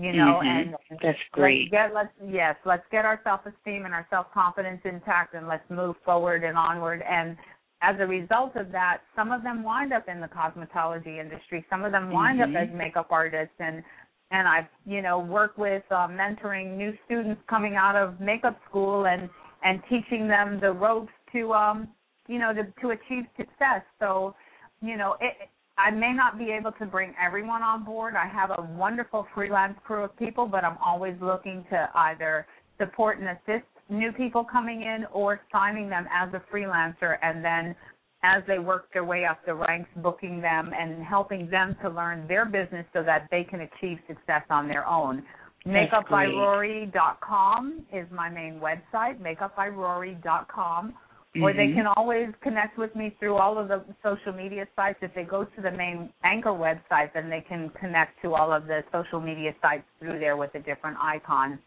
you 0.00 0.12
know, 0.14 0.40
mm-hmm. 0.42 0.72
and 0.72 0.98
that's 1.02 1.18
great. 1.32 1.68
Let's 1.70 1.90
get 1.90 1.94
let's 1.94 2.32
yes, 2.32 2.56
let's 2.64 2.84
get 2.90 3.04
our 3.04 3.20
self 3.22 3.40
esteem 3.44 3.84
and 3.84 3.92
our 3.92 4.06
self 4.08 4.32
confidence 4.32 4.80
intact, 4.84 5.34
and 5.34 5.46
let's 5.46 5.68
move 5.68 5.94
forward 6.06 6.42
and 6.42 6.56
onward. 6.56 7.02
And 7.02 7.36
as 7.82 7.96
a 7.98 8.06
result 8.06 8.56
of 8.56 8.72
that, 8.72 9.00
some 9.14 9.30
of 9.30 9.42
them 9.42 9.62
wind 9.62 9.92
up 9.92 10.08
in 10.08 10.20
the 10.20 10.28
cosmetology 10.28 11.20
industry. 11.20 11.66
Some 11.68 11.84
of 11.84 11.92
them 11.92 12.10
wind 12.10 12.40
mm-hmm. 12.40 12.56
up 12.56 12.62
as 12.62 12.74
makeup 12.74 13.08
artists, 13.10 13.54
and 13.58 13.82
and 14.30 14.46
I've 14.46 14.66
you 14.86 15.02
know 15.02 15.18
worked 15.18 15.58
with 15.58 15.82
uh, 15.90 16.08
mentoring 16.08 16.76
new 16.76 16.92
students 17.04 17.40
coming 17.48 17.76
out 17.76 17.96
of 17.96 18.20
makeup 18.20 18.58
school 18.68 19.06
and 19.06 19.28
and 19.62 19.82
teaching 19.88 20.28
them 20.28 20.58
the 20.60 20.72
ropes 20.72 21.12
to 21.32 21.52
um 21.52 21.88
you 22.28 22.38
know 22.38 22.52
to 22.52 22.64
to 22.80 22.90
achieve 22.90 23.24
success. 23.36 23.82
So 23.98 24.34
you 24.80 24.96
know 24.96 25.16
it 25.20 25.48
I 25.78 25.90
may 25.90 26.12
not 26.12 26.38
be 26.38 26.50
able 26.50 26.72
to 26.72 26.86
bring 26.86 27.14
everyone 27.22 27.62
on 27.62 27.84
board. 27.84 28.14
I 28.14 28.26
have 28.28 28.50
a 28.50 28.62
wonderful 28.76 29.26
freelance 29.34 29.78
crew 29.84 30.04
of 30.04 30.16
people, 30.18 30.46
but 30.46 30.62
I'm 30.62 30.76
always 30.84 31.14
looking 31.22 31.64
to 31.70 31.88
either 31.94 32.46
support 32.78 33.18
and 33.18 33.28
assist 33.28 33.66
new 33.88 34.12
people 34.12 34.44
coming 34.44 34.82
in 34.82 35.06
or 35.12 35.40
signing 35.50 35.88
them 35.88 36.06
as 36.12 36.32
a 36.34 36.42
freelancer 36.54 37.16
and 37.22 37.44
then 37.44 37.74
as 38.22 38.42
they 38.46 38.58
work 38.58 38.92
their 38.92 39.04
way 39.04 39.24
up 39.24 39.38
the 39.46 39.54
ranks, 39.54 39.88
booking 39.96 40.40
them 40.40 40.72
and 40.78 41.02
helping 41.04 41.50
them 41.50 41.74
to 41.82 41.88
learn 41.88 42.28
their 42.28 42.44
business 42.44 42.84
so 42.92 43.02
that 43.02 43.26
they 43.30 43.44
can 43.44 43.60
achieve 43.60 43.98
success 44.06 44.42
on 44.50 44.68
their 44.68 44.86
own. 44.86 45.22
MakeupByRory.com 45.66 47.86
is 47.92 48.06
my 48.10 48.30
main 48.30 48.60
website, 48.60 49.18
MakeupByRory.com 49.20 50.94
Mm-hmm. 51.36 51.44
Or 51.44 51.52
they 51.52 51.72
can 51.72 51.86
always 51.96 52.28
connect 52.42 52.76
with 52.76 52.94
me 52.96 53.14
through 53.20 53.36
all 53.36 53.56
of 53.56 53.68
the 53.68 53.84
social 54.02 54.32
media 54.32 54.66
sites. 54.74 54.98
If 55.00 55.14
they 55.14 55.22
go 55.22 55.44
to 55.44 55.62
the 55.62 55.70
main 55.70 56.12
Anchor 56.24 56.50
website, 56.50 57.14
then 57.14 57.30
they 57.30 57.44
can 57.48 57.70
connect 57.78 58.20
to 58.22 58.34
all 58.34 58.52
of 58.52 58.66
the 58.66 58.80
social 58.90 59.20
media 59.20 59.54
sites 59.62 59.84
through 60.00 60.18
there 60.18 60.36
with 60.36 60.52
the 60.52 60.58
different 60.58 60.96
icons. 61.00 61.58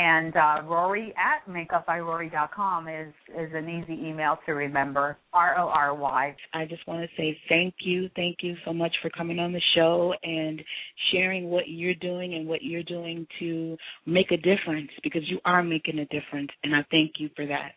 And 0.00 0.34
uh, 0.34 0.62
Rory 0.64 1.12
at 1.18 1.46
makeupbyrory.com 1.46 2.88
is 2.88 3.12
is 3.38 3.50
an 3.52 3.68
easy 3.68 4.08
email 4.08 4.38
to 4.46 4.52
remember. 4.52 5.18
R 5.34 5.58
O 5.58 5.68
R 5.68 5.94
Y. 5.94 6.34
I 6.54 6.64
just 6.64 6.88
want 6.88 7.02
to 7.02 7.08
say 7.18 7.36
thank 7.50 7.74
you, 7.80 8.08
thank 8.16 8.38
you 8.40 8.54
so 8.64 8.72
much 8.72 8.92
for 9.02 9.10
coming 9.10 9.38
on 9.38 9.52
the 9.52 9.60
show 9.74 10.14
and 10.22 10.62
sharing 11.12 11.50
what 11.50 11.64
you're 11.68 11.94
doing 11.96 12.32
and 12.32 12.48
what 12.48 12.62
you're 12.62 12.82
doing 12.82 13.26
to 13.40 13.76
make 14.06 14.30
a 14.30 14.38
difference 14.38 14.88
because 15.02 15.20
you 15.26 15.38
are 15.44 15.62
making 15.62 15.98
a 15.98 16.06
difference, 16.06 16.48
and 16.64 16.74
I 16.74 16.80
thank 16.90 17.16
you 17.18 17.28
for 17.36 17.46
that. 17.48 17.72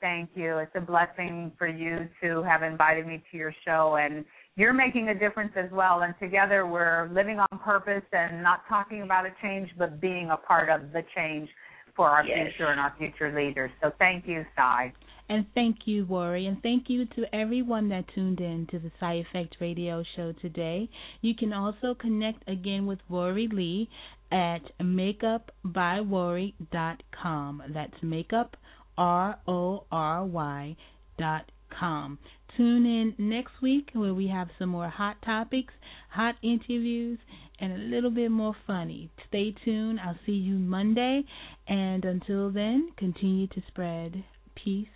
Thank 0.00 0.30
you. 0.36 0.58
It's 0.58 0.76
a 0.76 0.80
blessing 0.80 1.50
for 1.58 1.66
you 1.66 2.08
to 2.22 2.44
have 2.44 2.62
invited 2.62 3.04
me 3.04 3.20
to 3.32 3.36
your 3.36 3.54
show 3.64 3.96
and 4.00 4.24
you're 4.56 4.74
making 4.74 5.08
a 5.08 5.18
difference 5.18 5.52
as 5.56 5.70
well 5.72 6.02
and 6.02 6.14
together 6.20 6.66
we're 6.66 7.08
living 7.12 7.38
on 7.38 7.58
purpose 7.64 8.04
and 8.12 8.42
not 8.42 8.60
talking 8.68 9.02
about 9.02 9.26
a 9.26 9.30
change 9.40 9.70
but 9.78 10.00
being 10.00 10.30
a 10.30 10.36
part 10.36 10.68
of 10.68 10.92
the 10.92 11.02
change 11.14 11.48
for 11.96 12.08
our 12.08 12.24
yes. 12.24 12.48
future 12.48 12.70
and 12.70 12.80
our 12.80 12.94
future 12.98 13.34
leaders. 13.34 13.70
So 13.82 13.90
thank 13.98 14.26
you, 14.26 14.44
Cy. 14.56 14.92
And 15.28 15.44
thank 15.54 15.86
you, 15.86 16.04
Rory. 16.04 16.46
And 16.46 16.60
thank 16.62 16.88
you 16.88 17.06
to 17.06 17.24
everyone 17.34 17.88
that 17.90 18.04
tuned 18.14 18.40
in 18.40 18.66
to 18.70 18.78
the 18.78 18.90
Cy 18.98 19.14
Effect 19.14 19.56
Radio 19.60 20.02
Show 20.16 20.32
today. 20.40 20.88
You 21.20 21.34
can 21.34 21.52
also 21.52 21.94
connect 21.94 22.48
again 22.48 22.86
with 22.86 23.00
Rory 23.08 23.48
Lee 23.50 23.90
at 24.30 24.62
makeupbyrory.com. 24.80 27.62
That's 27.72 27.94
makeup 28.02 28.56
R 28.98 29.38
O 29.46 29.84
R 29.90 30.24
Y 30.24 30.76
dot 31.18 31.50
com. 31.78 32.18
Tune 32.56 32.84
in 32.84 33.14
next 33.18 33.52
week 33.62 33.90
where 33.94 34.12
we 34.12 34.28
have 34.28 34.48
some 34.58 34.68
more 34.68 34.88
hot 34.88 35.16
topics, 35.24 35.72
hot 36.10 36.34
interviews, 36.42 37.18
and 37.58 37.72
a 37.72 37.78
little 37.78 38.10
bit 38.10 38.30
more 38.30 38.54
funny. 38.66 39.10
Stay 39.28 39.54
tuned. 39.64 40.00
I'll 40.00 40.18
see 40.26 40.32
you 40.32 40.56
Monday. 40.56 41.22
And 41.66 42.04
until 42.04 42.50
then, 42.50 42.90
continue 42.98 43.46
to 43.46 43.62
spread 43.68 44.24
peace 44.54 44.88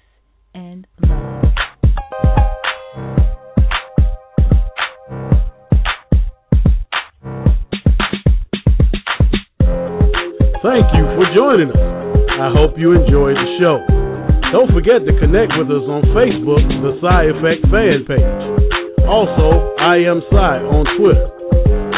and 0.55 0.87
love. 1.01 1.43
Thank 10.63 10.87
you 10.95 11.05
for 11.15 11.25
joining 11.35 11.71
us. 11.71 11.77
I 12.39 12.51
hope 12.53 12.77
you 12.77 12.93
enjoyed 12.93 13.37
the 13.37 13.57
show. 13.61 13.96
Don't 14.53 14.71
forget 14.73 15.03
to 15.05 15.13
connect 15.19 15.53
with 15.59 15.69
us 15.71 15.87
on 15.91 16.03
Facebook, 16.15 16.63
the 16.63 16.99
Cy 17.03 17.35
Effect 17.35 17.63
fan 17.71 18.07
page. 18.07 19.07
Also, 19.07 19.75
I 19.79 19.97
am 20.07 20.23
Cy 20.31 20.63
on 20.63 20.85
Twitter. 20.99 21.29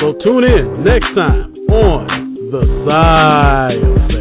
So 0.00 0.14
tune 0.24 0.44
in 0.44 0.84
next 0.84 1.12
time 1.14 1.52
on 1.68 2.06
the 2.50 2.62
Cy 2.86 4.17